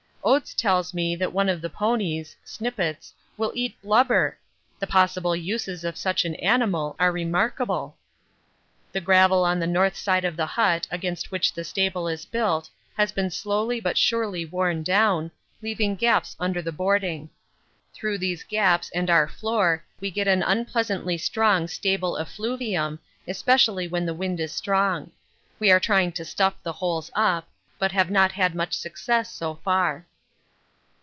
Oates 0.23 0.53
tells 0.53 0.93
me 0.93 1.15
that 1.15 1.33
one 1.33 1.49
of 1.49 1.61
the 1.61 1.69
ponies, 1.69 2.35
'Snippets,' 2.43 3.15
will 3.37 3.51
eat 3.55 3.75
blubber! 3.81 4.37
the 4.77 4.85
possible 4.85 5.35
uses 5.35 5.83
of 5.83 5.97
such 5.97 6.25
an 6.25 6.35
animal 6.35 6.95
are 6.99 7.11
remarkable! 7.11 7.97
The 8.91 9.01
gravel 9.01 9.43
on 9.43 9.57
the 9.59 9.65
north 9.65 9.95
side 9.97 10.23
of 10.23 10.37
the 10.37 10.45
hut 10.45 10.85
against 10.91 11.31
which 11.31 11.51
the 11.51 11.63
stable 11.63 12.07
is 12.07 12.25
built 12.27 12.69
has 12.95 13.11
been 13.11 13.31
slowly 13.31 13.79
but 13.79 13.97
surely 13.97 14.45
worn 14.45 14.83
down, 14.83 15.31
leaving 15.63 15.95
gaps 15.95 16.35
under 16.39 16.61
the 16.61 16.71
boarding. 16.71 17.31
Through 17.91 18.19
these 18.19 18.43
gaps 18.43 18.91
and 18.93 19.09
our 19.09 19.27
floor 19.27 19.83
we 19.99 20.11
get 20.11 20.27
an 20.27 20.43
unpleasantly 20.43 21.17
strong 21.17 21.67
stable 21.67 22.19
effluvium, 22.19 22.99
especially 23.27 23.87
when 23.87 24.05
the 24.05 24.13
wind 24.13 24.39
is 24.39 24.53
strong. 24.53 25.09
We 25.59 25.71
are 25.71 25.79
trying 25.79 26.11
to 26.11 26.25
stuff 26.25 26.61
the 26.61 26.73
holes 26.73 27.09
up, 27.15 27.49
but 27.79 27.91
have 27.91 28.11
not 28.11 28.33
had 28.33 28.53
much 28.53 28.73
success 28.75 29.33
so 29.33 29.55
far. 29.55 30.05